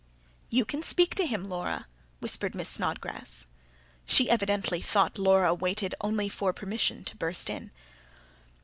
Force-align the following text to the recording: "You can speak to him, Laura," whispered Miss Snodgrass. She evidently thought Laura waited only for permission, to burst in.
"You 0.49 0.65
can 0.65 0.81
speak 0.81 1.13
to 1.13 1.27
him, 1.27 1.47
Laura," 1.47 1.85
whispered 2.21 2.55
Miss 2.55 2.69
Snodgrass. 2.69 3.45
She 4.03 4.31
evidently 4.31 4.81
thought 4.81 5.19
Laura 5.19 5.53
waited 5.53 5.93
only 6.01 6.27
for 6.27 6.53
permission, 6.53 7.03
to 7.03 7.15
burst 7.15 7.51
in. 7.51 7.69